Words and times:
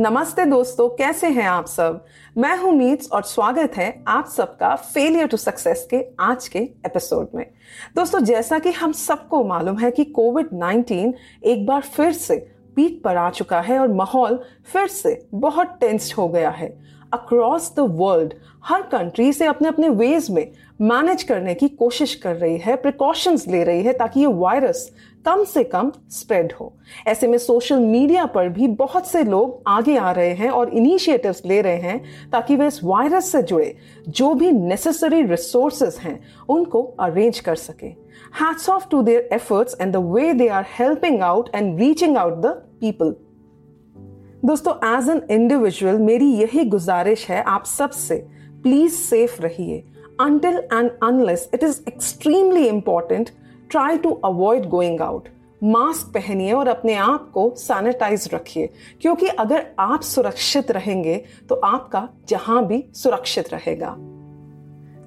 नमस्ते 0.00 0.44
दोस्तों, 0.44 0.88
कैसे 0.88 1.26
हैं 1.26 1.46
आप 1.48 1.66
सब? 1.66 2.04
मैं 2.38 2.58
हूँ 2.58 2.72
मीट्स 2.72 3.10
और 3.10 3.22
स्वागत 3.22 3.72
है 3.76 4.04
आप 4.08 4.26
सबका 4.26 4.76
फेलियर 4.76 5.26
टू 5.26 5.36
सक्सेस 5.36 5.88
के 5.90 6.04
आज 6.20 6.48
के 6.48 6.58
एपिसोड 6.58 7.28
में। 7.34 7.46
दोस्तों, 7.96 8.20
जैसा 8.20 8.58
कि 8.58 8.70
हम 8.70 8.92
सबको 8.92 9.44
मालूम 9.44 9.78
है 9.78 9.90
कि 9.90 10.04
कोविड 10.04 10.48
19 10.52 11.14
एक 11.44 11.66
बार 11.66 11.80
फिर 11.80 12.12
से 12.12 12.36
पीठ 12.76 13.02
पर 13.02 13.16
आ 13.16 13.30
चुका 13.30 13.60
है 13.60 13.78
और 13.78 13.88
माहौल 13.88 14.44
फिर 14.72 14.86
से 14.86 15.26
बहुत 15.34 15.78
टेंस्ड 15.80 16.14
हो 16.14 16.28
गया 16.28 16.50
है। 16.50 16.95
अक्रॉस 17.12 17.72
द 17.76 17.86
वर्ल्ड 17.98 18.34
हर 18.64 18.82
कंट्री 18.82 19.32
से 19.32 19.46
अपने 19.46 19.68
अपने 19.68 19.88
वेज 19.88 20.30
में 20.30 20.50
मैनेज 20.80 21.22
करने 21.22 21.54
की 21.54 21.68
कोशिश 21.68 22.14
कर 22.14 22.36
रही 22.36 22.56
है 22.58 22.76
प्रिकॉशंस 22.76 23.46
ले 23.48 23.62
रही 23.64 23.82
है 23.82 23.92
ताकि 23.92 24.20
ये 24.20 24.26
वायरस 24.26 24.90
कम 25.26 25.44
से 25.44 25.62
कम 25.64 25.90
स्प्रेड 26.10 26.52
हो। 26.52 26.72
ऐसे 27.06 27.26
में 27.28 27.36
सोशल 27.38 27.78
मीडिया 27.78 28.24
पर 28.26 28.48
भी 28.48 28.68
बहुत 28.68 29.06
से 29.06 29.22
लोग 29.24 29.62
आगे 29.66 29.96
आ 29.96 30.10
रहे 30.12 30.32
हैं 30.34 30.50
और 30.50 30.68
इनिशिएटिव्स 30.68 31.42
ले 31.46 31.60
रहे 31.62 31.76
हैं 31.76 32.30
ताकि 32.30 32.56
वे 32.56 32.66
इस 32.66 32.80
वायरस 32.84 33.30
से 33.32 33.42
जुड़े। 33.42 33.74
जो 34.08 34.32
भी 34.34 34.50
नेसेसरी 34.52 35.22
रिसोर्सेज 35.22 35.96
हैं, 36.02 36.18
उनको 36.48 36.82
अरेंज 36.82 37.40
कर 37.40 37.54
सके। 37.54 37.86
Hats 38.42 38.68
off 38.70 38.88
to 38.90 39.02
their 39.02 39.28
efforts 39.32 39.76
and 39.80 39.92
the 39.92 39.96
way 39.96 40.32
they 40.32 40.48
are 40.48 40.66
helping 40.78 41.20
out 41.22 41.50
and 41.54 41.78
reaching 41.78 42.16
out 42.16 42.40
the 42.40 42.46
people 42.80 43.14
दोस्तों 44.44 44.72
एज 44.96 45.08
एन 45.08 45.22
इंडिविजुअल 45.30 45.98
मेरी 45.98 46.26
यही 46.26 46.64
गुजारिश 46.64 47.28
है, 47.28 47.42
आप 47.42 47.64
सबसे 47.64 48.16
प्लीज़ 48.62 48.92
सेफ़ 48.92 49.40
रहिए। 49.42 49.78
Until 50.20 50.56
and 50.56 50.90
unless 51.02 51.48
it 51.54 51.62
is 51.62 51.80
extremely 51.88 52.66
important 52.68 53.30
try 53.70 53.98
to 53.98 54.10
avoid 54.24 54.68
going 54.68 55.00
out 55.00 55.28
mask 55.64 56.12
पहनिए 56.14 56.52
और 56.52 56.68
अपने 56.68 56.94
आप 56.94 57.30
को 57.30 57.54
सैनिटाइज 57.56 58.28
रखिए। 58.34 58.68
क्योंकि 59.00 59.26
अगर 59.26 59.66
आप 59.78 60.00
सुरक्षित 60.00 60.70
रहेंगे 60.70 61.16
तो 61.48 61.54
आपका 61.54 62.08
जहाँ 62.28 62.66
भी 62.66 62.84
सुरक्षित 62.94 63.52
रहेगा। 63.54 63.96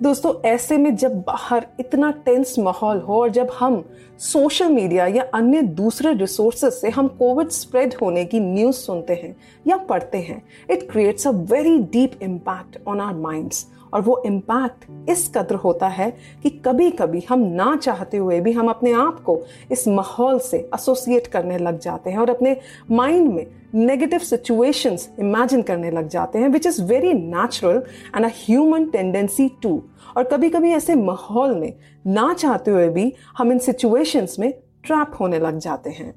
दोस्तों, 0.01 0.33
ऐसे 0.45 0.77
में 0.77 0.95
जब 0.95 1.15
बाहर 1.21 1.65
इतना 1.79 2.09
टेंस 2.25 2.55
माहौल 2.59 2.99
हो 2.99 3.19
और 3.21 3.29
जब 3.29 3.49
हम 3.59 3.83
सोशल 4.19 4.69
मीडिया 4.69 5.07
या 5.07 5.23
अन्य 5.33 5.61
दूसरे 5.79 6.13
रिसोर्सेज 6.13 6.73
से 6.73 6.89
हम 6.89 7.07
कोविड 7.19 7.49
स्प्रेड 7.49 7.93
होने 8.01 8.23
की 8.25 8.39
न्यूज़ 8.39 8.75
सुनते 8.75 9.13
हैं 9.13 9.35
या 9.67 9.77
पढ़ते 9.89 10.17
हैं 10.17 10.41
it 10.71 10.89
creates 10.91 11.27
a 11.27 11.31
very 11.51 11.77
deep 11.93 12.11
impact 12.23 12.77
on 12.87 13.01
our 13.01 13.13
minds 13.15 13.65
और 13.93 14.01
वो 14.01 14.23
इम्पैक्ट 14.25 15.09
इस 15.09 15.31
कदर 15.35 15.55
होता 15.55 15.87
है 15.87 16.17
कि 16.43 16.49
कभी 16.49 16.91
कभी 16.91 17.25
हम 17.29 17.39
ना 17.39 17.75
चाहते 17.75 18.17
हुए 18.17 18.41
भी 18.41 18.51
हम 18.51 18.69
अपने 18.69 18.91
आप 18.91 19.19
को 19.19 19.41
इस 19.71 19.87
माहौल 19.87 20.39
से 20.39 20.57
एसोसिएट 20.57 21.27
करने 21.27 21.57
लग 21.57 21.79
जाते 21.79 22.09
हैं 22.09 22.17
और 22.17 22.29
अपने 22.29 22.57
माइंड 22.91 23.33
में 23.33 23.47
नेगेटिव 23.75 24.19
सिचुएशंस 24.19 25.09
इमेजिन 25.19 25.61
करने 25.61 25.91
लग 25.91 26.07
जाते 26.07 26.39
हैं 26.39 26.49
which 26.49 26.65
is 26.65 26.83
very 26.83 27.13
natural 27.13 27.83
and 28.15 28.25
a 28.25 28.29
human 28.29 28.85
tendency 28.85 29.51
to 29.63 29.83
और 30.17 30.23
कभी 30.23 30.49
कभी 30.49 30.71
ऐसे 30.71 30.95
माहौल 30.95 31.55
में 31.55 31.73
ना 32.07 32.33
चाहते 32.33 32.71
हुए 32.71 32.89
भी 32.89 33.13
हम 33.37 33.51
इन 33.51 33.59
सिचुएशंस 33.59 34.35
में 34.39 34.53
ट्रैप 34.83 35.11
होने 35.19 35.39
लग 35.39 35.57
जाते 35.57 35.89
हैं। 35.89 36.13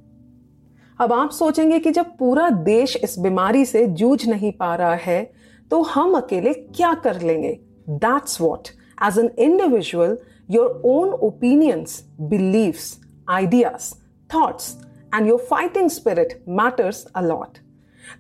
अब 1.01 1.13
आप 1.13 1.31
सोचेंगे 1.31 1.79
कि 1.79 1.91
जब 1.91 2.07
पूरा 2.19 2.51
देश 2.51 2.97
इस 2.97 3.19
बीमारी 3.19 3.65
से 3.65 3.87
जूझ 3.87 4.29
नहीं 4.29 4.53
पा 4.53 4.75
रहा 4.77 4.95
है 4.95 5.42
तो 5.73 5.83
हम 5.83 6.15
अकेले 6.15 6.53
क्या 6.55 6.95
कर 6.95 7.21
लेंगे? 7.21 7.61
That's 7.91 8.41
what 8.41 8.69
as 9.05 9.19
an 9.19 9.31
individual 9.39 10.19
your 10.51 10.83
own 10.85 11.09
opinions 11.09 12.07
beliefs 12.21 13.01
ideas 13.29 13.95
thoughts 14.35 14.77
and 15.15 15.29
your 15.29 15.39
fighting 15.39 15.91
spirit 15.91 16.45
matters 16.49 17.05
a lot 17.15 17.59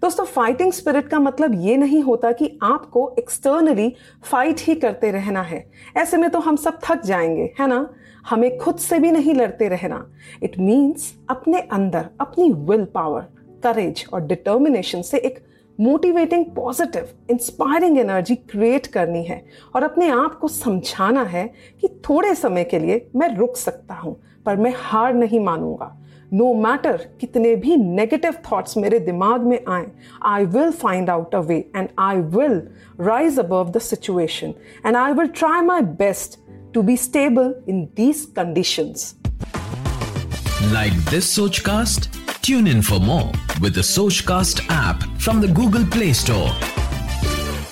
दोस्तों 0.03 0.25
फाइटिंग 0.25 0.73
स्पिरिट 0.73 1.09
का 1.09 1.19
मतलब 1.19 1.61
ये 1.63 1.77
नहीं 1.77 2.03
होता 2.03 2.33
कि 2.33 2.59
आपको 2.63 3.15
एक्सटर्नली 3.19 3.97
फाइट 4.25 4.61
ही 4.61 4.75
करते 4.75 5.11
रहना 5.11 5.43
है। 5.43 5.71
ऐसे 5.97 6.17
में 6.17 6.31
तो 6.31 6.39
हम 6.39 6.57
सब 6.57 6.79
थक 6.85 7.03
जाएँगे, 7.03 7.55
है 7.61 7.67
ना? 7.67 7.95
हमें 8.31 8.59
खुद 8.59 8.77
से 8.77 8.99
भी 8.99 9.11
नहीं 9.11 9.35
लड़ते 9.35 9.69
रहना। 9.69 10.07
इट 10.43 10.59
मीन्स 10.59 11.15
अपने 11.31 11.61
अंदर, 11.61 12.09
अपनी 12.21 12.53
विल 12.53 12.85
पावर 12.85 13.29
करेज 13.63 14.07
और 14.13 14.21
डिटर्मिनेशन 14.21 15.03
से 15.03 15.19
एक 15.19 15.52
motivating, 15.81 16.45
positive, 16.45 17.09
inspiring 17.31 17.99
energy 17.99 18.35
create 18.35 18.87
करनी 18.87 19.25
है 19.25 19.47
और 19.75 19.83
अपने 19.83 20.09
आप 20.09 20.39
को 20.39 20.49
समझाना 20.49 21.23
है 21.23 21.55
कि 21.81 21.89
थोड़े 21.89 22.35
समय 22.35 22.65
के 22.65 22.79
लिए 22.79 23.09
मैं 23.17 23.37
रुक 23.37 23.57
सकता 23.57 23.95
हूँ, 23.95 24.21
पर 24.47 24.57
मैं 24.57 24.75
हार 24.77 25.15
नहीं 25.15 25.41
मानूँगा। 25.41 25.99
नो 26.35 26.45
no 26.45 26.65
मैटर 26.65 26.97
कितने 27.21 27.57
भी 27.57 27.77
नेगेटिव 27.77 28.35
थॉट्स 28.53 28.77
मेरे 28.77 28.99
दिमाग 28.99 29.41
में 29.41 29.61
आए 29.69 29.87
I 30.23 30.45
will 30.45 30.71
find 30.71 31.11
out 31.11 31.35
a 31.35 31.39
way 31.39 31.71
and 31.77 31.89
I 31.99 32.17
will 32.17 32.63
rise 33.01 33.39
above 33.39 33.71
the 33.71 33.79
situation 33.79 34.55
and 34.87 34.97
I 34.97 35.13
will 35.13 35.27
try 35.27 35.61
my 35.61 35.81
best 35.81 36.39
to 36.75 36.83
be 36.83 36.97
stable 36.97 37.55
in 37.69 37.85
these 37.85 38.29
conditions 38.37 39.17
like 40.63 40.93
this 40.93 41.37
Sochcast 41.59 42.11
tune 42.45 42.69
in 42.69 42.83
for 42.83 42.99
more. 42.99 43.42
With 43.61 43.75
the 43.75 43.83
Sochcast 43.83 44.61
app 44.71 45.03
from 45.19 45.41
the 45.41 45.49
Google 45.49 45.85
Play 45.95 46.13
Store. 46.13 46.51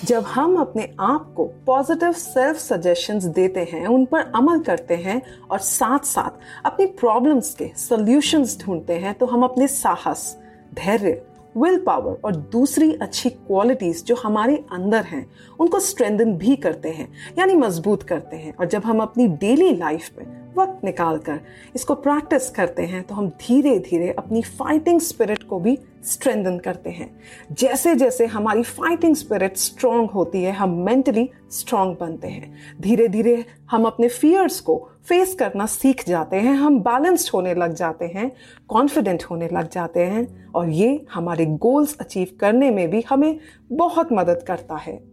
जब 0.04 0.24
हम 0.24 0.56
अपने 0.60 0.88
आप 1.00 1.32
को 1.36 1.44
positive 1.66 2.12
self 2.12 2.58
suggestions 2.58 3.24
देते 3.24 3.60
हैं, 3.72 3.86
उन 3.86 4.04
पर 4.04 4.30
अमल 4.34 4.60
करते 4.60 4.94
हैं 4.96 5.20
और 5.50 5.58
साथ 5.58 6.04
साथ 6.04 6.66
अपनी 6.66 6.86
प्रॉब्लम्स 7.00 7.54
के 7.54 7.70
सॉल्यूशंस 7.76 8.58
ढूंढते 8.62 8.98
हैं 8.98 9.14
तो 9.14 9.26
हम 9.26 9.42
अपने 9.44 9.66
साहस, 9.66 10.36
धैर्य 10.74 11.22
विल 11.56 11.78
पावर 11.86 12.20
और 12.24 12.36
दूसरी 12.52 12.92
अच्छी 12.92 13.30
क्वालिटीज 13.30 14.04
जो 14.04 14.14
हमारे 14.14 14.56
अंदर 14.72 15.04
हैं, 15.04 15.26
उनको 15.60 15.80
स्ट्रेंथन 15.80 16.34
भी 16.38 16.56
करते 16.56 16.88
हैं, 16.88 17.08
यानी 17.38 17.54
मज़बूत 17.54 18.02
करते 18.02 18.36
हैं 18.36 18.54
और 18.54 18.66
जब 18.66 18.84
हम 18.84 19.00
अपनी 19.02 19.28
डेली 19.28 19.74
लाइफ 19.76 20.10
में 20.18 20.49
वक्त 20.56 20.84
निकाल 20.84 21.18
कर 21.18 21.40
इसको 21.74 21.94
प्रैक्टिस 21.96 22.50
करते 22.50 22.82
हैं 22.82 23.02
तो 23.02 23.14
हम 23.14 23.28
धीरे 23.40 23.78
धीरे 23.80 24.10
अपनी 24.18 24.42
फाइटिंग 24.42 25.00
स्पिरिट 25.00 25.42
को 25.42 25.58
भी 25.58 25.78
स्ट्रेंथन 26.04 26.58
करते 26.58 26.90
हैं। 26.90 27.10
जैसे 27.52 27.94
जैसे 27.94 28.26
हमारी 28.26 28.62
फाइटिंग 28.62 29.16
स्पिरिट 29.16 29.56
स्ट्रांग 29.56 30.08
होती 30.10 30.42
है, 30.42 30.52
हम 30.52 30.70
मेंटली 30.76 31.28
स्ट्रांग 31.50 31.94
बनते 32.00 32.28
हैं। 32.28 32.54
धीरे 32.80 33.08
धीरे 33.08 33.44
हम 33.70 33.84
अपने 33.84 34.08
फियर्स 34.08 34.60
को 34.60 34.76
फेस 35.08 35.34
करना 35.34 35.66
सीख 35.66 36.06
जाते 36.08 36.36
हैं, 36.36 36.54
हम 36.54 36.80
बैलेंस्ड 36.80 37.30
होने 37.34 37.54
लग 37.54 37.74
जाते 37.74 38.04
हैं 38.04 38.30
कॉन्फिडेंट 38.68 39.24
होने 39.24 39.48
लग 39.52 39.70
जाते 39.70 40.04
हैं, 40.04 40.50
और 40.50 40.68
ये 40.68 41.06
हमारे 41.12 41.46
गोल्स 41.46 41.96
अचीव 42.00 42.36
करने 42.40 42.70
में 42.70 42.88
भी 42.90 43.04
हमें 43.08 43.38
बहुत 43.72 44.12
मदद 44.12 44.44
करता 44.46 44.76
है। 44.76 45.09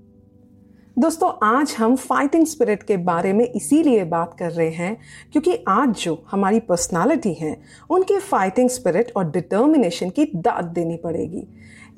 दोस्तों, 0.98 1.32
आज 1.44 1.74
हम 1.80 1.96
फाइटिंग 1.96 2.46
स्पिरिट 2.46 2.84
के 2.84 2.96
बारे 2.98 3.32
में 3.34 3.44
इसीलिए 3.46 4.04
बात 4.04 4.34
कर 4.40 4.52
रहे 4.52 4.70
हैं 4.70 4.98
क्योंकि 5.32 5.54
आज 5.68 5.90
जो 5.96 6.14
हमारी 6.32 6.60
पर्सनालिटी 6.60 7.34
है, 7.34 7.56
उनकी 7.90 8.18
फाइटिंग 8.20 8.70
स्पिरिट 8.70 9.12
और 9.18 9.30
डिटर्मिनेशन 9.32 10.10
की 10.10 10.26
दाद 10.36 10.66
देनी 10.66 10.96
पड़ेगी। 10.96 11.48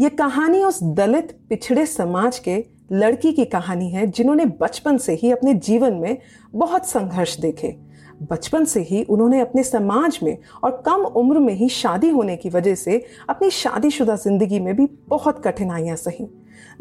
ये 0.02 0.10
कहानी 0.10 0.64
उस 0.64 0.80
दलित, 0.84 1.32
पिछड़े 1.50 1.86
समाज 1.86 2.40
के 2.40 2.58
लड़की 2.92 3.32
की 3.32 3.46
कहानी 3.46 3.90
है, 3.90 4.06
जिन्होंने 4.08 4.46
बचपन 4.62 4.98
से 4.98 5.14
ही 5.14 5.32
अपने 5.32 5.54
जीवन 5.54 5.94
में 5.94 6.18
बहुत 6.54 6.88
संघर्ष 6.88 7.38
देखे। 7.40 7.76
बचपन 8.22 8.66
से 8.66 8.82
ही 8.82 9.04
उन्होंने 9.04 9.40
अपने 9.40 9.64
समाज 9.64 10.20
में 10.24 10.38
और 10.64 10.82
कम 10.86 11.06
उम्र 11.16 11.40
में 11.40 11.54
ही 11.54 11.70
शादी 11.70 12.10
होने 12.10 12.36
की 12.36 12.50
वजह 12.50 12.76
से 12.76 13.04
अपनी 13.30 13.50
शादीशुदा 13.52 14.16
ज़िंदगी 14.18 14.60
में 14.60 14.76
भी 14.76 14.88
बहुत 15.08 15.42
कठिनाइयाँ 15.46 15.96
सही। 15.96 16.28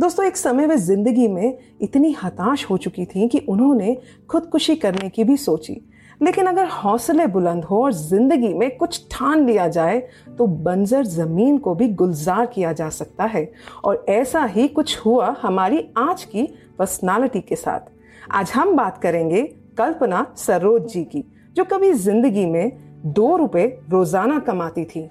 दोस्तों, 0.01 0.25
एक 0.27 0.37
समय 0.37 0.67
वे 0.67 0.77
ज़िंदगी 0.77 1.29
में 1.29 1.59
इतनी 1.81 2.13
हताश 2.23 2.65
हो 2.71 2.77
चुकी 2.77 3.05
थी 3.07 3.29
कि 3.29 3.39
उन्होंने 3.39 3.97
खुदकुशी 4.31 4.77
करने 4.77 5.09
की 5.09 5.25
भी 5.25 5.37
सोची। 5.37 5.81
लेकिन 6.21 6.47
अगर 6.47 6.67
हौसले 6.67 7.27
बुलंद 7.27 7.65
हो 7.65 7.83
और 7.85 7.93
ज़िंदगी 7.93 8.53
में 8.55 8.77
कुछ 8.77 9.07
ठान 9.11 9.45
लिया 9.47 9.67
जाए 9.69 9.99
तो 10.39 10.47
बंजर 10.47 11.05
ज़मीन 11.05 11.59
को 11.59 11.75
भी 11.75 11.89
गुलजार 11.91 12.47
किया 12.47 12.73
जा 12.73 12.89
सकता 12.91 13.25
है। 13.25 13.51
और 13.85 14.05
ऐसा 14.09 14.45
ही 14.45 14.67
कुछ 14.69 14.99
हुआ 14.99 15.35
हमारी 15.43 15.85
आज 15.99 16.25
की 16.25 16.49
पर्सनालिटी 16.79 17.41
के 17.41 17.57
साथ। 17.57 17.91
आज 18.31 18.51
हम 18.51 18.75
बात 18.77 18.99
करेंगे 18.99 19.43
कल्पना 19.79 20.27
सरोज 20.37 20.91
जी 20.93 21.05
की, 21.05 21.25
जो 21.57 21.65
कभी 21.65 21.93
ज़िंदगी 21.93 22.47
में 22.47 22.73
दो 23.07 23.37
रुपए 23.37 23.67
रोज़ाना 23.91 24.39
कमाती 24.39 24.85
थी। 24.85 25.09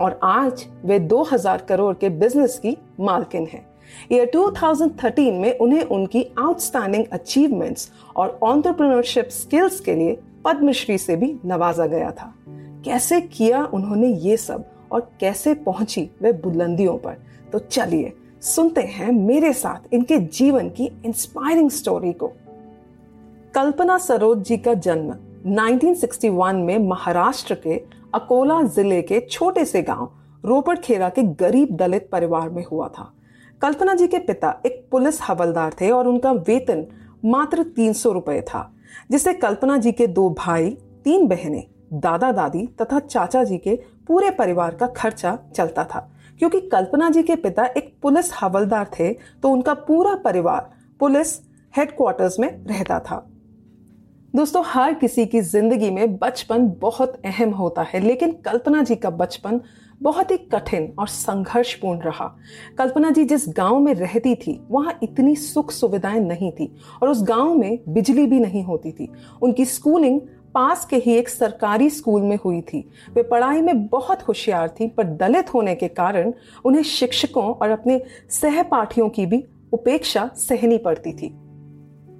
और 0.00 0.18
आज 0.22 0.64
वे 0.84 0.98
2000 1.00 1.64
करोड़ 1.68 1.94
के 1.94 2.08
बिज़नेस 2.10 2.58
की 2.58 2.76
मालकिन 3.00 3.46
हैं। 3.46 3.66
ईयर 4.12 4.30
2013 4.34 5.32
में 5.32 5.58
उन्हें 5.58 5.82
उनकी 5.82 6.26
आउटस्टैंडिंग 6.38 7.04
अचीवमेंट्स 7.12 7.90
और 8.16 8.38
ऑन्टरप्रनरशिप 8.42 9.28
स्किल्स 9.28 9.80
के 9.80 9.94
लिए 9.94 10.18
पद्मश्री 10.44 10.98
से 10.98 11.16
भी 11.16 11.36
नवाजा 11.46 11.86
गया 11.86 12.10
था। 12.10 12.34
कैसे 12.84 13.20
किया 13.20 13.64
उन्होंने 13.64 14.08
ये 14.08 14.36
सब 14.36 14.64
और 14.92 15.10
कैसे 15.20 15.54
पहुँची 15.54 16.10
वे 16.22 16.32
बुलंदियों 16.32 16.98
पर? 16.98 17.16
तो 17.52 17.58
चलिए 17.58 18.12
सुनते 18.42 18.80
हैं 18.80 19.12
मेरे 19.12 19.52
साथ 19.52 19.94
इनके 19.94 20.18
जीवन 20.18 20.68
की 20.68 21.02
इंस्पायरिंग 21.04 21.70
स्टोरी 21.70 22.12
को। 22.12 22.32
कल्पना 23.54 23.98
सरोज 23.98 24.38
जी 24.38 24.56
का 24.56 24.74
जन्म 24.74 25.14
1961 25.52 26.54
में 26.54 26.78
महाराष्ट्र 26.78 27.54
के 27.54 27.76
अकोला 28.14 28.62
ज़िले 28.62 29.02
के 29.02 29.20
छोटे 29.20 29.64
से 29.64 29.82
गाँव 29.82 30.10
रोपड़खेरा 30.44 31.08
के 31.08 31.22
गरीब 31.22 31.76
दलित 31.76 32.08
परिवार 32.12 32.48
में 32.48 32.64
हुआ 32.72 32.88
था। 32.88 33.12
कल्पना 33.62 33.94
जी 33.94 34.06
के 34.08 34.18
पिता 34.18 34.50
एक 34.66 34.86
पुलिस 34.90 35.20
हवलदार 35.22 35.74
थे 35.80 35.90
और 35.90 36.08
उनका 36.08 36.32
वेतन 36.32 36.86
मात्र 37.24 37.62
तीन 37.76 37.92
सौ 37.92 38.12
रुपए 38.12 38.40
था, 38.42 38.70
जिससे 39.10 39.32
कल्पना 39.34 39.76
जी 39.76 39.92
के 39.92 40.06
दो 40.06 40.28
भाई, 40.38 40.70
तीन 41.04 41.26
बहनें, 41.28 41.64
दादा 41.92 42.30
दादी 42.32 42.66
तथा 42.82 42.98
चाचा 42.98 43.42
जी 43.44 43.58
के 43.58 43.74
पूरे 44.08 44.30
परिवार 44.30 44.74
का 44.74 44.86
खर्चा 44.86 45.38
चलता 45.56 45.84
था। 45.84 46.08
क्योंकि 46.40 46.60
कल्पना 46.68 47.08
जी 47.10 47.22
के 47.22 47.36
पिता 47.36 47.64
एक 47.66 47.92
पुलिस 48.02 48.30
हवलदार 48.40 48.90
थे 48.98 49.12
तो 49.42 49.50
उनका 49.50 49.74
पूरा 49.74 50.14
परिवार 50.14 50.70
पुलिस 51.00 51.34
हेडक्वार्टर्स 51.74 52.38
में 52.38 52.48
रहता 52.66 52.98
था। 53.00 53.24
दोस्तों, 54.34 54.62
हर 54.66 54.94
किसी 54.94 55.24
की 55.26 55.40
ज़िंदगी 55.40 55.90
में 55.90 56.16
बचपन 56.16 56.68
बहुत 56.80 57.20
अहम 57.24 57.50
होता 57.50 57.82
है, 57.82 58.00
लेकिन 58.00 58.32
कल्पना 58.44 58.82
जी 58.82 58.96
का 58.96 59.10
बचपन 59.12 59.60
बहुत 60.02 60.30
ही 60.30 60.36
कठिन 60.36 60.92
और 60.98 61.08
संघर्षपूर्ण 61.08 62.00
रहा। 62.00 62.36
कल्पना 62.78 63.10
जी 63.10 63.24
जिस 63.24 63.48
गाँव 63.48 63.78
में 63.78 63.94
रहती 63.94 64.34
थी, 64.34 64.60
वहाँ 64.70 64.98
इतनी 65.02 65.36
सुख 65.36 65.70
सुविधाएँ 65.70 66.20
नहीं 66.20 66.52
थी 66.52 66.76
और 67.02 67.08
उस 67.08 67.22
गाँव 67.22 67.54
में 67.54 67.78
बिजली 67.88 68.26
भी 68.26 68.40
नहीं 68.40 68.64
होती 68.64 68.92
थी। 68.92 69.12
उनकी 69.42 69.64
स्कूलिंग 69.64 70.20
पास 70.54 70.84
के 70.84 70.96
ही 70.96 71.12
एक 71.12 71.28
सरकारी 71.28 71.90
स्कूल 71.90 72.22
में 72.22 72.38
हुई 72.44 72.60
थी। 72.60 72.88
वे 73.14 73.22
पढ़ाई 73.22 73.60
में 73.60 73.86
बहुत 73.86 74.22
होशियार 74.22 74.68
थी, 74.68 74.86
पर 74.86 75.04
दलित 75.04 75.54
होने 75.54 75.74
के 75.74 75.88
कारण 75.88 76.32
उन्हें 76.64 76.82
शिक्षकों 76.82 77.44
और 77.44 77.70
अपने 77.70 78.02
सहपाठियों 78.30 79.08
की 79.08 79.26
भी 79.26 79.44
उपेक्षा 79.72 80.30
सहनी 80.36 80.78
पड़ती 80.78 81.12
थी। 81.12 81.36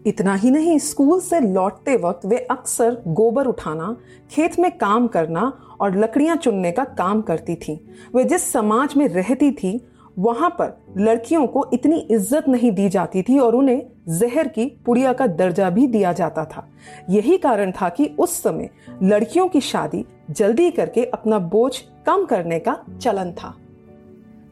इतना 0.07 0.35
ही 0.35 0.51
नहीं, 0.51 0.79
स्कूल 0.79 1.21
से 1.21 1.41
लौटते 1.41 1.97
वक्त 1.97 2.27
वे 2.27 2.37
अक्सर 2.37 3.03
गोबर 3.07 3.47
उठाना, 3.47 3.97
खेत 4.31 4.59
में 4.59 4.79
काम 4.79 5.07
करना 5.07 5.53
और 5.81 5.99
लकड़ियाँ 5.99 6.37
चुनने 6.37 6.73
का 6.73 6.85
काम 6.85 7.21
करती 7.23 7.55
थी। 7.57 7.81
वे 8.15 8.25
जिस 8.25 8.53
समाज 8.53 8.95
में 8.97 9.07
रहती 9.09 9.51
थी, 9.53 9.81
वहाँ 10.19 10.49
पर 10.51 10.77
लड़कियों 10.99 11.47
को 11.47 11.65
इतनी 11.73 11.99
इज़्ज़त 12.01 12.49
नहीं 12.49 12.71
दी 12.73 12.89
जाती 12.89 13.23
थी 13.23 13.39
और 13.39 13.55
उन्हें 13.55 13.83
जहर 14.11 14.49
की 14.49 14.65
पुड़िया 14.87 15.13
का 15.13 15.27
दर्जा 15.27 15.71
भी 15.71 15.87
दिया 15.87 16.13
जाता 16.13 16.45
था। 16.45 16.67
यही 17.11 17.37
कारण 17.39 17.73
था 17.73 17.89
कि 17.89 18.07
उस 18.19 18.43
समय 18.43 18.71
लड़कियों 19.03 19.47
की 19.49 19.61
शादी 19.61 20.05
जल्दी 20.31 20.71
करके 20.71 21.05
अपना 21.05 21.39
बोझ 21.39 21.73
कम 22.07 22.25
करने 22.25 22.59
का 22.59 22.77
चलन 23.01 23.33
था। 23.33 23.55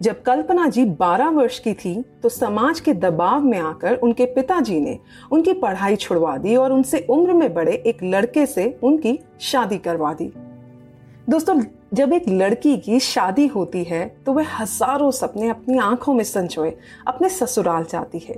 जब 0.02 0.22
कल्पना 0.22 0.68
जी 0.68 0.84
12 0.96 1.28
वर्ष 1.30 1.58
की 1.58 1.72
थी 1.74 1.94
तो 2.22 2.28
समाज 2.28 2.80
के 2.80 2.92
दबाव 2.94 3.44
में 3.44 3.58
आकर 3.58 3.94
उनके 3.94 4.24
पिताजी 4.26 4.80
ने 4.80 4.98
उनकी 5.32 5.52
पढ़ाई 5.52 5.96
छुड़वा 5.96 6.36
दी 6.36 6.56
और 6.56 6.72
उनसे 6.72 7.06
उम्र 7.10 7.32
में 7.32 7.52
बड़े 7.54 7.72
एक 7.86 8.02
लड़के 8.04 8.44
से 8.46 8.78
उनकी 8.82 9.18
शादी 9.40 9.78
करवा 9.78 10.12
दी। 10.12 10.32
दोस्तों, 11.26 11.60
जब 11.94 12.12
एक 12.12 12.28
लड़की 12.28 12.76
की 12.76 12.98
शादी 13.00 13.46
होती 13.46 13.82
है 13.84 14.04
तो 14.26 14.32
वह 14.32 14.48
हज़ारों 14.50 15.10
सपने 15.10 15.48
अपनी 15.48 15.78
आँखों 15.78 16.12
में 16.14 16.22
संचोए, 16.24 16.72
अपने 17.06 17.28
ससुराल 17.28 17.84
जाती 17.84 18.18
है। 18.18 18.34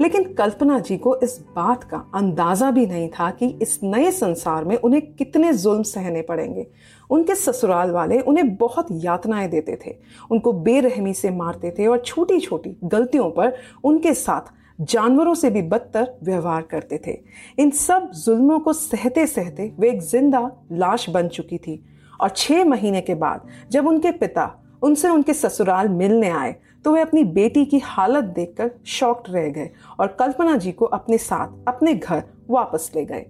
लेकिन 0.00 0.32
कल्पना 0.34 0.78
जी 0.78 0.96
को 0.96 1.16
इस 1.16 1.38
बात 1.56 1.84
का 1.84 2.04
अंदाज़ा 2.14 2.70
भी 2.70 2.86
नहीं 2.86 3.08
था 3.08 3.30
कि 3.30 3.46
इस 3.62 3.78
नए 3.84 4.10
संसार 4.10 4.64
में 4.64 4.76
उन्हें 4.76 5.00
कितने 5.14 5.52
जुल्म 5.54 5.82
सहने 5.84 6.22
पड़ेंगे। 6.22 6.66
उनके 7.10 7.34
ससुराल 7.34 7.90
वाले 7.90 8.20
उन्हें 8.20 8.54
बहुत 8.56 8.88
यातनाएँ 9.04 9.48
देते 9.48 9.78
थे। 9.86 9.96
उनको 10.30 10.52
बेरहमी 10.52 11.14
से 11.14 11.30
मारते 11.32 11.74
थे 11.78 11.86
और 11.86 12.02
छोटी 12.06 12.40
छोटी 12.40 12.76
गलतियों 12.84 13.30
पर 13.30 13.52
उनके 13.84 14.14
साथ 14.14 14.54
जानवरों 14.82 15.34
से 15.34 15.50
भी 15.50 15.62
बदतर 15.64 16.16
व्यवहार 16.22 16.62
करते 16.62 17.00
थे। 17.06 17.18
इन 17.58 17.70
सब 17.72 18.10
जुल्मों 18.16 18.60
को 18.60 18.72
सहते 18.72 19.26
सहते 19.26 19.72
वे 19.78 19.90
एक 19.90 20.02
ज़िंदा 20.02 20.50
लाश 20.72 21.10
बन 21.10 21.28
चुकी 21.28 21.58
थी। 21.58 21.82
और 22.20 22.28
छह 22.28 22.64
महीने 22.64 23.00
के 23.00 23.14
बाद 23.14 23.48
जब 23.70 23.86
उनके 23.86 24.10
पिता 24.10 24.50
उनसे 24.82 25.08
उनके 25.08 25.34
ससुराल 25.34 25.88
मिलने 25.88 26.28
आए 26.30 26.54
तो 26.84 26.92
वे 26.92 27.00
अपनी 27.00 27.24
बेटी 27.24 27.64
की 27.66 27.78
हालत 27.78 28.24
देखकर 28.24 28.70
शॉक्ड 28.86 29.32
रह 29.34 29.48
गए 29.48 29.70
और 30.00 30.06
कल्पना 30.06 30.56
जी 30.56 30.72
को 30.72 30.84
अपने 30.84 31.18
साथ, 31.18 31.48
अपने 31.68 31.94
घर 31.94 32.22
वापस 32.50 32.90
ले 32.96 33.04
गए। 33.04 33.26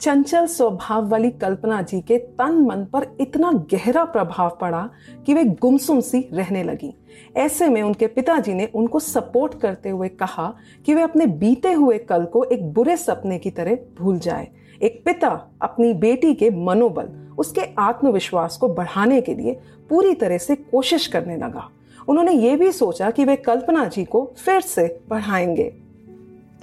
चंचल 0.00 0.46
स्वभाव 0.46 1.08
वाली 1.08 1.30
कल्पना 1.30 1.82
जी 1.82 2.00
के 2.00 2.16
तन 2.18 2.56
मन 2.68 2.84
पर 2.84 3.06
इतना 3.20 3.50
गहरा 3.72 4.04
प्रभाव 4.04 4.58
पड़ा 4.60 4.88
कि 5.26 5.34
वे 5.34 5.44
गुमसुम 5.44 6.00
सी 6.00 6.28
रहने 6.32 6.62
लगी। 6.62 6.94
ऐसे 7.36 7.68
में 7.68 7.80
उनके 7.82 8.06
पिताजी 8.06 8.54
ने 8.54 8.66
उनको 8.66 9.00
सपोर्ट 9.00 9.60
करते 9.60 9.88
हुए 9.88 10.08
कहा 10.08 10.52
कि 10.86 10.94
वे 10.94 11.02
अपने 11.02 11.26
बीते 11.26 11.72
हुए 11.72 11.98
कल 11.98 12.24
को 12.24 12.44
एक 12.44 12.72
बुरे 12.72 12.96
सपने 12.96 13.38
की 13.38 13.50
तरह 13.50 13.78
भूल 13.98 14.18
जाए। 14.18 14.48
एक 14.82 15.02
पिता 15.04 15.48
अपनी 15.62 15.94
बेटी 15.94 16.34
के 16.34 16.50
मनोबल, 16.50 17.08
उसके 17.38 17.60
आत्मविश्वास 17.78 18.56
को 18.56 18.68
बढ़ाने 18.68 19.20
के 19.20 19.34
लिए 19.34 19.60
पूरी 19.90 20.14
तरह 20.14 20.38
से 20.38 20.56
कोशिश 20.56 21.06
करने 21.06 21.36
लगा। 21.36 21.70
उन्होंने 22.08 22.32
ये 22.32 22.56
भी 22.56 22.72
सोचा 22.72 23.10
कि 23.10 23.24
वे 23.24 23.36
कल्पना 23.36 23.84
जी 23.84 24.04
को 24.04 24.32
फिर 24.44 24.60
से 24.60 25.00
बढ़ाएँगे। 25.08 25.74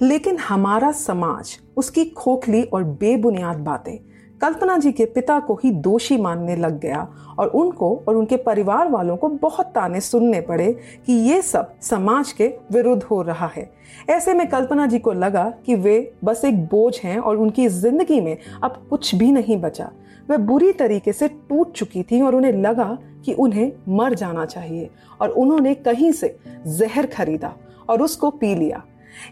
लेकिन 0.02 0.36
हमारा 0.36 0.92
समाज, 0.92 1.60
उसकी 1.76 2.04
खोखली 2.04 2.62
और 2.62 2.84
बेबुनियाद 2.84 3.56
बातें 3.56 3.98
कल्पना 4.40 4.76
जी 4.78 4.90
के 4.92 5.04
पिता 5.04 5.38
को 5.40 5.54
ही 5.54 5.70
दोषी 5.80 6.16
मानने 6.16 6.54
लग 6.56 6.78
गया 6.80 7.06
और 7.38 7.48
उनको 7.48 7.94
और 8.08 8.16
उनके 8.16 8.36
परिवार 8.36 8.88
वालों 8.88 9.16
को 9.16 9.28
बहुत 9.28 9.66
ताने 9.66 10.00
सुनने 10.00 10.40
पड़े 10.40 10.72
कि 11.06 11.12
ये 11.12 11.40
सब 11.42 11.74
समाज 11.80 12.32
के 12.32 12.46
विरुद्ध 12.72 13.02
हो 13.02 13.20
रहा 13.22 13.46
है। 13.46 13.70
ऐसे 14.10 14.34
में 14.34 14.46
कल्पना 14.48 14.86
जी 14.86 14.98
को 14.98 15.12
लगा 15.12 15.48
कि 15.66 15.74
वे 15.74 16.12
बस 16.24 16.44
एक 16.44 16.64
बोझ 16.66 16.98
हैं 17.00 17.18
और 17.18 17.36
उनकी 17.36 17.68
ज़िंदगी 17.68 18.20
में 18.20 18.36
अब 18.62 18.82
कुछ 18.90 19.14
भी 19.14 19.30
नहीं 19.32 19.56
बचा। 19.56 19.90
वह 20.28 20.36
बुरी 20.38 20.72
तरीके 20.72 21.12
से 21.12 21.28
टूट 21.28 21.72
चुकी 21.72 22.02
थी 22.02 22.20
और 22.22 22.34
उन्हें 22.34 22.52
लगा 22.52 22.96
कि 23.24 23.32
उन्हें 23.34 23.72
मर 23.88 24.14
जाना 24.14 24.44
चाहिए 24.44 24.90
और 25.20 25.30
उन्होंने 25.30 25.74
कहीं 25.74 26.12
से 26.12 26.36
जहर 26.66 27.06
खरीदा 27.06 27.52
और 27.88 28.02
उसको 28.02 28.30
पी 28.30 28.54
लिया। 28.54 28.82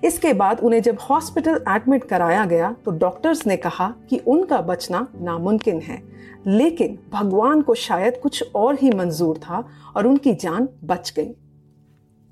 इसके 0.04 0.32
बाद 0.32 0.60
उन्हें 0.60 0.80
जब 0.82 0.98
हॉस्पिटल 1.00 1.60
एडमिट 1.68 2.04
कराया 2.04 2.44
गया 2.44 2.74
तो 2.84 2.90
डॉक्टर्स 2.98 3.46
ने 3.46 3.56
कहा 3.56 3.92
कि 4.10 4.18
उनका 4.18 4.60
बचना 4.62 5.06
नामुमकिन 5.20 5.80
है। 5.80 6.02
लेकिन 6.46 6.98
भगवान 7.12 7.62
को 7.62 7.74
शायद 7.74 8.16
कुछ 8.16 8.52
और 8.54 8.78
ही 8.82 8.90
मंजूर 8.90 9.38
था 9.38 9.64
और 9.96 10.06
उनकी 10.06 10.34
जान 10.34 10.68
बच 10.84 11.12
गई। 11.16 11.34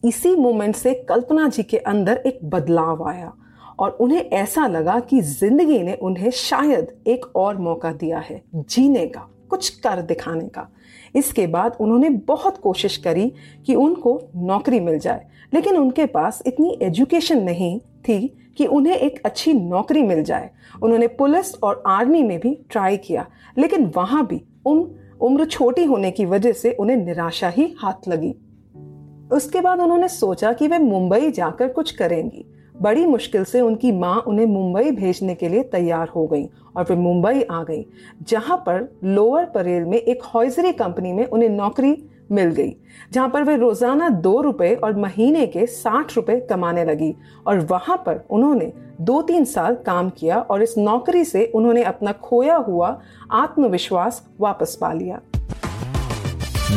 इसी 0.03 0.35
मोमेंट 0.37 0.76
से 0.76 0.95
कल्पना 1.09 1.49
जी 1.49 1.62
के 1.62 1.76
अंदर 1.79 2.23
एक 2.26 2.38
बदलाव 2.45 3.09
आया 3.09 3.33
और 3.79 3.91
उन्हें 3.91 4.21
ऐसा 4.21 4.67
लगा 4.67 4.99
कि 5.00 5.21
ज़िंदगी 5.21 5.83
ने 5.83 5.95
उन्हें 5.95 6.31
शायद 6.31 6.93
एक 7.07 7.25
और 7.37 7.57
मौका 7.59 7.93
दिया 7.93 8.19
है, 8.19 8.43
जीने 8.55 9.07
का, 9.07 9.29
कुछ 9.50 9.69
कर 9.79 10.03
दिखाने 10.03 10.49
का। 10.49 10.69
इसके 11.16 11.46
बाद 11.46 11.76
उन्होंने 11.80 12.08
बहुत 12.11 12.58
कोशिश 12.58 12.96
करी 12.96 13.32
कि 13.66 13.75
उनको 13.75 14.20
नौकरी 14.37 14.80
मिल 14.80 14.99
जाए, 14.99 15.26
लेकिन 15.54 15.76
उनके 15.76 16.06
पास 16.06 16.42
इतनी 16.46 16.78
एजुकेशन 16.82 17.42
नहीं 17.42 17.78
थी 17.80 18.26
कि 18.58 18.66
उन्हें 18.66 18.96
एक 18.96 19.20
अच्छी 19.25 19.52
नौकरी 19.52 20.02
मिल 20.02 20.23
जाए। 20.23 20.50
उन्होंने 20.82 21.06
पुलिस 21.08 21.54
और 21.54 21.82
आर्मी 21.87 22.23
में 22.23 22.38
भी 22.40 22.54
ट्राई 22.70 22.96
किया, 22.96 23.26
लेकिन 23.58 23.92
वहाँ 23.96 24.26
भी 24.26 24.40
उन 24.66 24.90
उम्र 25.20 25.44
छोटी 25.44 25.85
होने 25.85 26.11
की 26.11 26.25
वजह 26.25 26.52
से 26.52 26.73
उन्हें 26.73 26.96
निराशा 26.96 27.49
ही 27.49 27.75
हाथ 27.78 28.08
लगी। 28.08 28.35
उसके 29.32 29.61
बाद 29.61 29.80
उन्होंने 29.80 30.08
सोचा 30.08 30.52
कि 30.52 30.68
वे 30.68 30.78
मुंबई 30.78 31.30
जाकर 31.30 31.68
कुछ 31.68 31.90
करेंगी। 31.90 32.44
बड़ी 32.83 33.04
मुश्किल 33.06 33.45
से 33.45 33.61
उनकी 33.61 33.90
माँ 33.92 34.16
उन्हें 34.26 34.47
मुंबई 34.47 34.90
भेजने 34.90 35.35
के 35.35 35.49
लिए 35.49 35.62
तैयार 35.62 36.09
हो 36.09 36.26
गई 36.26 36.45
और 36.76 36.85
वे 36.85 36.97
मुंबई 36.97 37.42
आ 37.42 37.62
गई, 37.62 37.85
जहाँ 38.23 38.56
पर 38.66 38.88
लोअर 39.04 39.45
परेल 39.45 39.85
में 39.85 39.99
एक 39.99 40.23
हॉइजरी 40.35 40.73
कंपनी 40.73 41.12
में 41.12 41.25
उन्हें 41.26 41.49
नौकरी 41.49 41.97
मिल 42.33 42.50
गई, 42.50 42.75
जहाँ 43.12 43.28
पर 43.28 43.45
वे 43.45 43.56
रोज़ाना 43.56 44.09
दो 44.09 44.40
रुपए 44.40 44.75
और 44.75 44.97
महीने 44.97 45.47
के 45.47 45.66
साठ 45.66 46.16
रुपए 46.16 46.38
कमाने 46.50 46.85
लगी 46.85 47.14
और 47.47 47.59
वहाँ 47.71 47.97
पर 48.06 48.25
उन्होंने 48.30 48.73
दो 49.00 49.21
तीन 49.23 49.45
साल 49.45 49.75
काम 49.87 50.11
किया 50.11 50.38
और 50.40 50.62
इस 50.62 50.75
नौकरी 50.78 51.25
से 51.25 51.45
उन्होंने 51.54 51.83
अपना 51.85 52.12
खोया 52.23 52.56
हुआ 52.68 52.99
आत्मविश्वास 53.33 54.23
वापस 54.40 54.78
पा 54.80 54.92
लिया। 54.92 55.21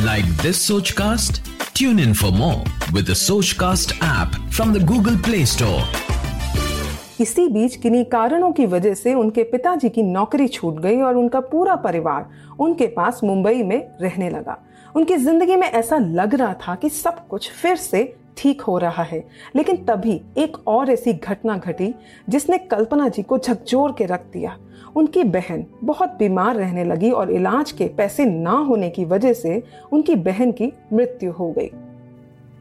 Like 0.06 0.26
this 0.44 0.68
Sochcast 0.92 1.49
tune 1.80 2.00
in 2.00 2.14
for 2.14 2.32
more 2.32 2.94
with 2.94 3.14
Sochcast 3.52 3.92
app 4.04 4.32
from 4.52 4.74
the 4.74 4.82
Google 4.86 5.16
Play 5.18 5.46
Store 5.46 7.22
इसी 7.22 7.48
बीच 7.48 7.76
किन्हीं 7.76 8.04
कारणों 8.06 8.52
की 8.52 8.66
वजह 8.66 8.94
से 8.94 9.14
उनके 9.14 9.44
पिताजी 9.44 9.90
की 9.90 10.04
नौकरी 10.04 10.48
छूट 10.48 10.80
गई 10.80 10.98
और 11.02 11.18
उनका 11.18 11.40
पूरा 11.40 11.76
परिवार 11.76 12.26
उनके 12.60 12.88
पास 12.88 13.22
मुंबई 13.24 13.64
में 13.64 13.78
रहने 14.02 14.30
लगा। 14.30 14.58
उनकी 14.96 15.18
ज़िंदगी 15.18 15.56
में 15.56 15.68
ऐसा 15.68 15.98
लग 15.98 16.36
रहा 16.36 16.54
था 16.54 16.76
कि 16.76 16.90
सब 16.90 17.28
कुछ 17.28 17.52
फिर 17.52 17.76
से 17.76 18.04
ठीक 18.38 18.62
हो 18.62 18.78
रहा 18.78 19.04
है। 19.04 19.24
लेकिन 19.56 19.78
तभी 19.86 20.22
एक 20.38 20.58
और 20.68 20.92
ऐसी 20.92 21.14
घटना 21.14 21.58
घटी 21.58 21.94
जिसने 22.30 22.58
कल्पना 22.58 23.08
जी 23.08 23.24
को 23.24 23.38
झकझोर 23.38 23.92
के 23.92 24.06
रख 24.06 24.26
दिया। 24.34 24.58
उनकी 24.96 25.24
बहन 25.24 25.66
बहुत 25.84 26.10
बीमार 26.10 26.56
रहने 26.56 26.84
लगी 26.84 27.12
और 27.12 27.32
इलाज 27.32 27.72
के 27.72 27.88
पैसे 27.88 28.26
ना 28.26 28.52
होने 28.52 28.90
की 28.90 29.06
वजह 29.06 29.34
से 29.34 29.64
उनकी 29.92 30.16
बहन 30.16 30.52
की 30.52 30.74
मृत्यु 30.94 31.32
हो 31.32 31.52
गई। 31.52 31.72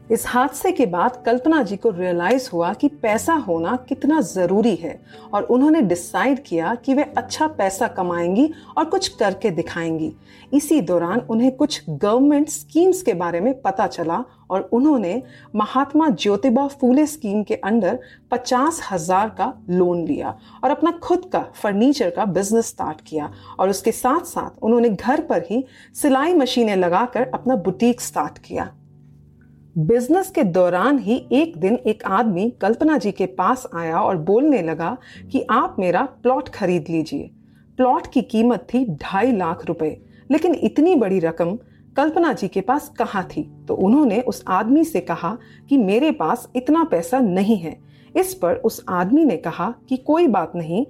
इस 0.09 0.23
हादसे 0.27 0.71
के 0.71 0.85
बाद 0.85 1.21
कल्पना 1.25 1.61
जी 1.63 1.75
को 1.77 1.89
रियलाइज़ 1.89 2.49
हुआ 2.53 2.71
कि 2.73 2.87
पैसा 3.01 3.33
होना 3.47 3.75
कितना 3.89 4.21
ज़रूरी 4.21 4.75
है 4.75 4.99
और 5.33 5.43
उन्होंने 5.43 5.81
डिसाइड 5.81 6.43
किया 6.43 6.73
कि 6.75 6.93
वे 6.93 7.03
अच्छा 7.17 7.47
पैसा 7.47 7.87
कमाएँगी 7.87 8.49
और 8.77 8.85
कुछ 8.85 9.07
करके 9.07 9.51
दिखाएँगी। 9.51 10.11
इसी 10.53 10.79
दौरान 10.81 11.19
उन्हें 11.19 11.51
कुछ 11.51 11.81
गवर्नमेंट 11.89 12.49
स्कीम्स 12.49 13.01
के 13.01 13.13
बारे 13.13 13.39
में 13.39 13.53
पता 13.61 13.87
चला 13.87 14.23
और 14.49 14.61
उन्होंने 14.73 15.21
महात्मा 15.55 16.09
ज्योतिबा 16.09 16.67
फूले 16.67 17.05
स्कीम 17.05 17.43
के 17.43 17.55
अंडर 17.55 17.99
पचास 18.31 18.81
हज़ार 18.91 19.29
का 19.29 19.53
लोन 19.69 20.03
लिया 20.05 20.37
और 20.63 20.71
अपना 20.71 20.91
खुद 21.03 21.29
का 21.33 21.45
फर्नीचर 21.61 22.09
का 22.09 22.25
बिज़नेस 22.25 22.67
स्टार्ट 22.67 23.01
किया 23.07 23.31
और 23.59 23.69
उसके 23.69 23.91
साथ 23.91 24.25
साथ 24.25 24.63
उन्होंने 24.63 24.89
घर 24.89 25.21
पर 25.21 25.45
ही 25.51 25.63
सिलाई 26.01 26.33
मशीनें 26.33 26.75
लगाकर 26.75 27.29
अपना 27.33 27.55
बुटीक 27.55 28.01
स्टार्ट 28.01 28.37
किया। 28.37 28.69
बिज़नेस 29.75 30.29
के 30.29 30.43
दौरान 30.43 30.97
ही 30.99 31.15
एक 31.31 31.55
दिन 31.57 31.75
एक 31.87 32.03
आदमी 32.05 32.49
कल्पना 32.51 32.97
जी 32.97 33.11
के 33.11 33.25
पास 33.25 33.65
आया 33.75 33.99
और 33.99 34.17
बोलने 34.19 34.61
लगा 34.61 34.97
कि 35.31 35.41
आप 35.51 35.75
मेरा 35.79 36.01
प्लॉट 36.23 36.49
खरीद 36.49 36.85
लीजिए। 36.89 37.29
प्लॉट 37.79 38.07
की 38.07 38.21
कीमत 38.21 38.65
थी 38.73 38.83
ढाई 38.93 39.31
लाख 39.31 39.65
रुपए, 39.65 39.89
लेकिन 40.29 40.55
इतनी 40.55 40.95
बड़ी 40.95 41.19
रकम 41.19 41.55
कल्पना 41.97 42.33
जी 42.33 42.47
के 42.47 42.61
पास 42.61 42.89
कहाँ 42.89 43.23
थी? 43.27 43.43
तो 43.67 43.75
उन्होंने 43.75 44.19
उस 44.21 44.43
आदमी 44.47 44.83
से 44.83 45.01
कहा 45.01 45.37
कि 45.69 45.77
मेरे 45.77 46.11
पास 46.11 46.47
इतना 46.55 46.83
पैसा 46.83 47.19
नहीं 47.19 47.57
है। 47.57 47.77
इस 48.15 48.33
पर 48.33 48.55
उस 48.55 48.83
आदमी 48.89 49.25
ने 49.25 49.37
कहा 49.37 49.73
कि 49.89 49.97
कोई 49.97 50.27
बात 50.27 50.55
नहीं, 50.55 50.85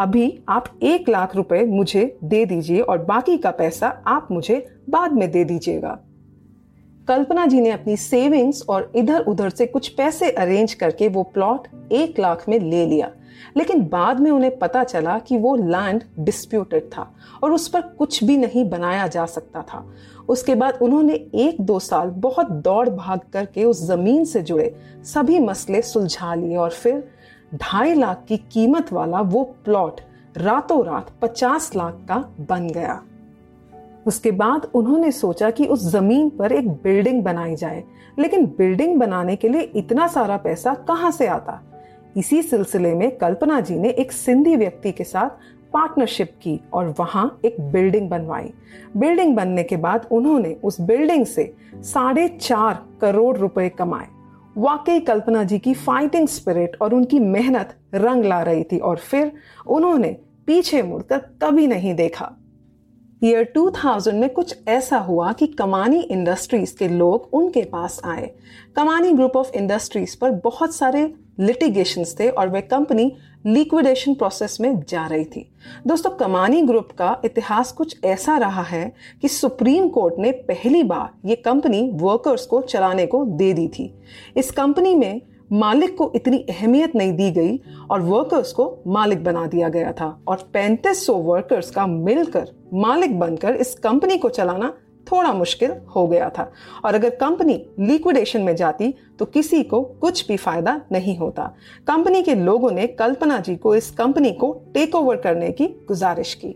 अभी 0.00 0.38
आप 0.48 0.66
एक 0.82 1.08
लाख 1.08 1.36
रुपए 1.36 1.64
मुझे 1.64 2.18
दे 2.24 2.44
दीजिए 2.46 2.80
और 2.80 2.98
बाकी 3.04 3.38
का 3.38 3.50
पैसा 3.52 3.88
आप 4.06 4.28
मुझे 4.30 4.66
बाद 4.90 5.12
में 5.12 5.30
दे 5.30 5.44
दीजिएगा। 5.44 5.98
कल्पना 7.08 7.46
जी 7.46 7.60
ने 7.60 7.70
अपनी 7.70 7.96
सेविंग्स 7.96 8.62
और 8.68 8.92
इधर 8.96 9.20
उधर 9.20 9.50
से 9.50 9.66
कुछ 9.66 9.88
पैसे 9.88 10.30
अरेंज 10.30 10.74
करके 10.74 11.08
वो 11.08 11.22
प्लॉट 11.22 11.68
एक 11.92 12.18
लाख 12.18 12.48
में 12.48 12.58
ले 12.60 12.86
लिया। 12.86 13.10
लेकिन 13.56 13.88
बाद 13.88 14.20
में 14.20 14.30
उन्हें 14.30 14.58
पता 14.58 14.84
चला 14.84 15.18
कि 15.18 15.36
वो 15.36 15.56
लैंड 15.56 16.02
डिस्प्यूटेड 16.18 16.82
था 16.82 17.14
और 17.42 17.52
उस 17.52 17.68
पर 17.68 17.80
कुछ 17.80 18.24
भी 18.24 18.36
नहीं 18.36 18.70
बनाया 18.70 19.06
जा 19.06 19.26
सकता 19.26 19.62
था। 19.62 19.92
उसके 20.28 20.54
बाद 20.54 20.78
उन्होंने 20.82 21.14
एक 21.34 21.60
दो 21.60 21.78
साल 21.78 22.08
बहुत 22.08 22.50
दौड़ 22.50 22.88
भाग 22.88 23.20
करके 23.32 23.64
उस 23.64 23.84
ज़मीन 23.84 24.24
से 24.24 24.42
जुड़े 24.42 24.76
सभी 25.04 25.38
मसले 25.38 25.82
सुलझा 25.82 26.34
लिए 26.34 26.56
और 26.56 26.70
फिर 26.70 27.08
ढाई 27.54 27.94
लाख 27.94 28.24
की 28.28 28.36
कीमत 28.36 28.92
वाला 28.92 29.20
वो 29.20 29.44
प्लॉट 29.44 30.00
रातों 30.36 30.86
रात 30.86 31.10
पचास 31.22 31.76
लाख 31.76 31.94
का 32.08 32.34
बन 32.40 32.68
गया। 32.68 33.02
उसके 34.06 34.30
बाद 34.30 34.70
उन्होंने 34.74 35.12
सोचा 35.12 35.50
कि 35.50 35.66
उस 35.66 35.88
ज़मीन 35.90 36.30
पर 36.30 36.52
एक 36.52 36.68
बिल्डिंग 36.68 37.22
बनाई 37.22 37.56
जाए। 37.56 37.84
लेकिन 38.18 38.46
बिल्डिंग 38.46 39.00
बनाने 39.00 39.36
के 39.36 39.48
लिए 39.48 39.60
इतना 39.60 40.06
सारा 40.06 40.36
पैसा 40.36 40.74
कहाँ 40.74 41.10
से 41.10 41.26
आता? 41.26 41.62
इसी 42.16 42.42
सिलसिले 42.42 42.94
में 42.94 43.16
कल्पना 43.16 43.60
जी 43.60 43.76
ने 43.76 43.88
एक 43.88 44.12
सिंधी 44.12 44.56
व्यक्ति 44.56 44.92
के 44.92 45.04
साथ 45.04 45.30
पार्टनरशिप 45.72 46.30
की 46.42 46.60
और 46.72 46.94
वहाँ 46.98 47.40
एक 47.44 47.60
बिल्डिंग 47.60 48.10
बनवाई। 48.10 48.52
बिल्डिंग 48.96 49.36
बनने 49.36 49.62
के 49.62 49.76
बाद 49.76 50.08
उन्होंने 50.10 50.56
उस 50.64 50.80
बिल्डिंग 50.80 51.26
से 51.26 51.54
साढ़े 51.74 52.28
चार 52.28 52.84
करोड़ 53.00 53.36
रुपए 53.36 53.68
कमाए। 53.68 54.06
वाकई 54.58 55.00
कल्पना 55.00 55.44
जी 55.44 55.58
की 55.58 55.74
फाइटिंग 55.74 56.28
स्पिरिट 56.28 56.76
और 56.80 56.94
उनकी 56.94 57.18
मेहनत 57.18 57.74
रंग 57.94 58.24
ला 58.24 58.42
रही 58.42 58.64
थी 58.64 58.78
और 58.78 58.96
फिर 58.96 59.32
उन्होंने 59.66 60.16
पीछे 60.46 60.82
मुड़कर 60.82 61.18
कभी 61.18 61.66
नहीं 61.66 61.94
देखा। 61.94 62.32
ईयर 63.24 63.52
2000 63.54 64.14
में 64.14 64.28
कुछ 64.30 64.56
ऐसा 64.68 64.98
हुआ 64.98 65.32
कि 65.32 65.46
कमानी 65.46 66.00
इंडस्ट्रीज़ 66.00 66.76
के 66.76 66.88
लोग 66.88 67.28
उनके 67.32 67.62
पास 67.62 68.00
आए। 68.04 68.30
कमानी 68.76 69.12
ग्रुप 69.12 69.36
ऑफ़ 69.36 69.50
इंडस्ट्रीज़ 69.54 70.16
पर 70.20 70.30
बहुत 70.30 70.74
सारे 70.74 71.14
लिटिगेशन 71.40 72.04
थे 72.20 72.28
और 72.28 72.48
वह 72.48 72.60
कंपनी 72.60 73.16
लिक्विडेशन 73.46 74.14
प्रोसेस 74.14 74.60
में 74.60 74.80
जा 74.88 75.06
रही 75.06 75.24
थी। 75.24 75.52
दोस्तों, 75.86 76.10
कमानी 76.10 76.62
ग्रुप 76.62 76.92
का 76.92 77.20
इतिहास 77.24 77.72
कुछ 77.72 78.04
ऐसा 78.04 78.38
रहा 78.38 78.62
है 78.62 78.92
कि 79.22 79.28
सुप्रीम 79.28 79.88
कोर्ट 79.88 80.14
ने 80.18 80.32
पहली 80.32 80.82
बार 80.82 81.28
ये 81.28 81.36
कंपनी 81.36 81.90
वर्कर्स 81.94 82.46
को 82.46 82.60
चलाने 82.62 83.06
को 83.06 83.24
दे 83.24 83.52
दी 83.52 83.68
थी। 83.68 83.94
इस 84.36 84.50
कंपनी 84.50 84.94
में 84.94 85.22
मालिक 85.50 85.96
को 85.98 86.10
इतनी 86.14 86.38
अहमियत 86.50 86.94
नहीं 86.96 87.12
दी 87.12 87.30
गई 87.30 87.60
और 87.90 88.00
वर्कर्स 88.00 88.52
को 88.52 88.64
मालिक 88.86 89.22
बना 89.24 89.46
दिया 89.46 89.68
गया 89.68 89.92
था। 89.92 90.18
और 90.28 90.50
3500 90.54 91.14
वर्कर्स 91.14 91.70
का 91.70 91.86
मिलकर 91.86 92.48
मालिक 92.74 93.18
बनकर 93.18 93.54
इस 93.54 93.74
कंपनी 93.74 94.18
को 94.18 94.28
चलाना 94.28 94.72
थोड़ा 95.06 95.32
मुश्किल 95.32 95.72
हो 95.96 96.06
गया 96.08 96.28
था। 96.28 96.50
और 96.84 96.94
अगर 96.94 97.10
कंपनी 97.10 97.54
लिक्विडेशन 97.80 98.42
में 98.42 98.54
जाती 98.56 98.94
तो 99.18 99.24
किसी 99.24 99.62
को 99.62 99.80
कुछ 99.82 100.26
भी 100.28 100.36
फ़ायदा 100.36 100.80
नहीं 100.92 101.16
होता। 101.18 101.44
कंपनी 101.86 102.22
के 102.22 102.34
लोगों 102.34 102.70
ने 102.70 102.86
कल्पना 102.86 103.38
जी 103.38 103.56
को 103.56 103.74
इस 103.74 103.90
कंपनी 103.90 104.32
को 104.32 104.52
टेक 104.74 104.94
ओवर 104.94 105.16
करने 105.16 105.50
की 105.52 105.66
गुजारिश 105.88 106.34
की। 106.34 106.54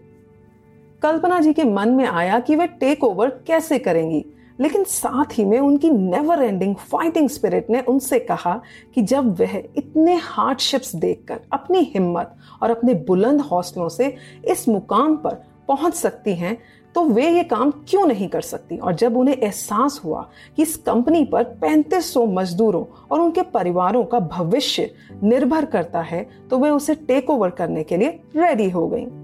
कल्पना 1.02 1.40
जी 1.40 1.52
के 1.52 1.64
मन 1.64 1.88
में 1.88 2.06
आया 2.06 2.38
कि 2.38 2.56
वह 2.56 2.66
टेक 2.66 3.04
ओवर 3.04 3.28
कैसे 3.46 3.78
करेंगी। 3.78 4.24
लेकिन 4.60 4.84
साथ 4.84 5.38
ही 5.38 5.44
में 5.44 5.58
उनकी 5.58 5.90
नेवर 5.90 6.42
एंडिंग 6.42 6.74
फाइटिंग 6.76 7.28
स्पिरिट 7.28 7.70
ने 7.70 7.80
उनसे 7.80 8.18
कहा 8.18 8.60
कि 8.94 9.02
जब 9.02 9.34
वह 9.40 9.56
इतने 9.56 10.14
हार्डशिप्स 10.14 10.94
देखकर 10.96 11.40
अपनी 11.52 11.80
हिम्मत 11.94 12.36
और 12.62 12.70
अपने 12.70 12.94
बुलंद 12.94 13.40
हौसलों 13.40 13.88
से 13.88 14.14
इस 14.44 14.68
मुकाम 14.68 15.16
पर 15.16 15.42
पहुँच 15.68 15.94
सकती 15.94 16.34
हैं 16.34 16.56
तो 16.94 17.04
वे 17.04 17.28
ये 17.30 17.42
काम 17.44 17.70
क्यों 17.70 18.06
नहीं 18.06 18.28
कर 18.28 18.40
सकती 18.40 18.76
और 18.76 18.94
जब 18.94 19.16
उन्हें 19.16 19.36
एहसास 19.36 20.00
हुआ 20.04 20.22
कि 20.56 20.62
इस 20.62 20.76
कंपनी 20.76 21.24
पर 21.24 21.44
3500 21.64 22.26
मजदूरों 22.28 22.84
और 23.10 23.20
उनके 23.20 23.42
परिवारों 23.42 24.04
का 24.04 24.20
भविष्य 24.20 24.90
निर्भर 25.22 25.64
करता 25.64 26.00
है 26.02 26.26
तो 26.50 26.58
वे 26.58 26.70
उसे 26.70 26.94
टेक 26.94 27.30
ओवर 27.30 27.50
करने 27.50 27.82
के 27.82 27.96
लिए 27.96 28.20
रेडी 28.36 28.70
हो 28.70 28.86
गईं। 28.88 29.19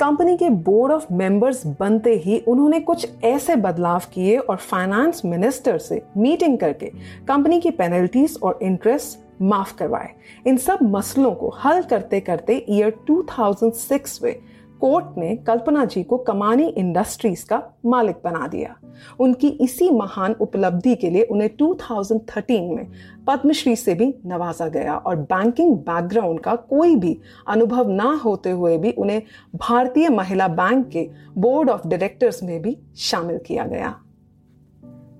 कंपनी 0.00 0.36
के 0.36 0.48
बोर्ड 0.48 0.92
ऑफ़ 0.92 1.06
मेंबर्स 1.12 1.66
बनते 1.66 2.14
ही 2.14 2.38
उन्होंने 2.38 2.80
कुछ 2.80 3.08
ऐसे 3.24 3.56
बदलाव 3.56 4.02
किए 4.12 4.36
और 4.36 4.56
फाइनेंस 4.56 5.22
मिनिस्टर 5.24 5.78
से 5.78 6.02
मीटिंग 6.16 6.58
करके 6.58 6.86
कंपनी 7.28 7.60
की 7.60 7.70
पेनल्टीज 7.70 8.38
और 8.42 8.58
इंटरेस्ट 8.62 9.18
माफ़ 9.42 9.76
करवाए। 9.76 10.10
इन 10.46 10.56
सब 10.56 10.78
मसलों 10.82 11.30
को 11.32 11.48
हल 11.64 11.82
करते 11.82 12.20
करते 12.20 12.66
ईयर 12.68 12.92
2006 13.10 14.22
में 14.22 14.36
कोर्ट 14.84 15.06
ने 15.18 15.36
कल्पना 15.36 15.84
जी 15.84 16.02
को 16.02 16.16
कमानी 16.16 16.66
इंडस्ट्रीज़ 16.68 17.46
का 17.46 17.62
मालिक 17.86 18.16
बना 18.24 18.46
दिया। 18.46 18.76
उनकी 19.20 19.48
इसी 19.48 19.90
महान 19.90 20.32
उपलब्धि 20.32 20.94
के 20.94 21.10
लिए 21.10 21.22
उन्हें 21.22 21.50
2013 21.56 22.76
में 22.76 22.90
पद्मश्री 23.26 23.76
से 23.76 23.94
भी 23.94 24.14
नवाजा 24.26 24.68
गया 24.68 24.96
और 24.96 25.16
बैंकिंग 25.16 25.76
बैकग्राउंड 25.76 26.40
का 26.40 26.54
कोई 26.54 26.96
भी 26.96 27.20
अनुभव 27.48 27.88
ना 27.88 28.20
होते 28.24 28.50
हुए 28.50 28.78
भी 28.78 28.90
उन्हें 28.90 29.22
भारतीय 29.56 30.08
महिला 30.08 30.48
बैंक 30.48 30.88
के 30.88 31.10
बोर्ड 31.38 31.70
ऑफ़ 31.70 31.88
डायरेक्टर्स 31.88 32.42
में 32.42 32.62
भी 32.62 32.78
शामिल 32.96 33.38
किया 33.38 33.64
गया। 33.64 34.00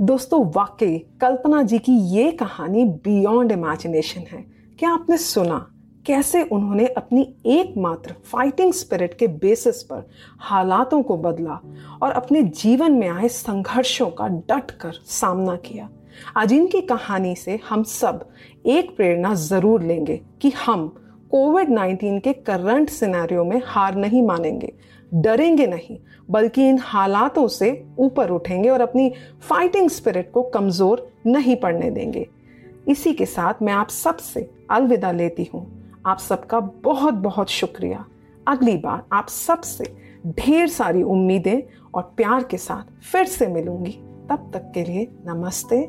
दोस्तों, 0.01 0.47
वाकई 0.57 0.99
कल्पना 0.99 1.63
जी 1.63 1.79
की 1.79 1.93
ये 1.93 2.31
कहानी 2.31 2.85
बियॉन्ड 2.85 3.53
इमेजिनेशन 3.53 4.21
है। 4.21 4.45
क्या 4.79 4.91
आपने 4.91 5.17
सुना? 5.17 5.74
कैसे 6.07 6.43
उन्होंने 6.43 6.87
अपनी 6.87 7.35
एकमात्र 7.47 8.15
फाइटिंग 8.25 8.73
स्पिरिट 8.73 9.15
के 9.15 9.27
बेसिस 9.27 9.83
पर 9.83 10.09
हालातों 10.39 11.03
को 11.03 11.17
बदला 11.17 11.61
और 12.03 12.11
अपने 12.11 12.43
जीवन 12.43 12.93
में 12.93 13.09
आए 13.09 13.29
संघर्षों 13.29 14.11
का 14.11 14.29
डट 14.29 14.71
कर 14.71 14.93
सामना 14.93 15.57
किया? 15.57 15.89
आज 16.37 16.53
इनकी 16.53 16.81
कहानी 16.81 17.35
से 17.37 17.61
हम 17.69 17.83
सब 17.83 18.29
एक 18.67 18.97
प्रेरणा 18.97 19.35
ज़रूर 19.35 19.83
लेंगे 19.83 20.21
कि 20.43 20.51
हम 20.51 20.89
कोविड 21.31 21.69
19 21.69 22.21
के 22.21 22.33
करंट 22.33 22.91
सिनेरियो 22.91 23.45
में 23.45 23.63
हार 23.65 23.95
नहीं 23.95 24.23
मानेंगे, 24.23 24.73
डरेंगे 25.15 25.67
नहीं, 25.67 25.99
बल्कि 26.31 26.69
इन 26.69 26.79
हालातों 26.83 27.49
से 27.49 27.87
ऊपर 27.99 28.31
उठेंगे 28.31 28.69
और 28.69 28.81
अपनी 28.81 29.13
फाइटिंग 29.49 29.91
स्पिरिट 29.91 30.31
को 30.31 30.43
कमज़ोर 30.43 31.13
नहीं 31.27 31.57
पड़ने 31.57 31.91
देंगे। 31.91 32.29
इसी 32.89 33.13
के 33.13 33.27
साथ 33.27 33.55
मैं 33.63 33.73
आप 33.73 33.89
सबसे 33.89 34.51
अलविदा 34.71 35.13
लेती 35.13 35.51
हूँ। 35.55 35.84
आप 36.07 36.19
सबका 36.19 36.61
बहुत 36.61 37.15
बहुत 37.15 37.49
शुक्रिया। 37.49 38.05
अगली 38.49 38.77
बार 38.77 39.05
आप 39.13 39.29
सबसे 39.29 39.85
ढेर 40.27 40.69
सारी 40.69 41.03
उम्मीदें 41.03 41.63
और 41.95 42.03
प्यार 42.17 42.45
के 42.45 42.57
साथ 42.57 43.03
फिर 43.03 43.25
से 43.25 43.47
मिलूँगी। 43.47 43.93
तब 44.31 44.51
तक 44.55 44.71
के 44.75 44.85
लिए 44.85 45.09
नमस्ते। 45.27 45.89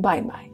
बाय 0.00 0.20
बाय 0.20 0.53